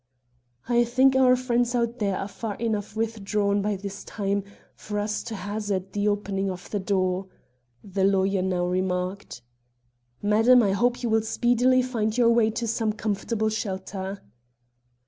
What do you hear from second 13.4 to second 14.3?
shelter."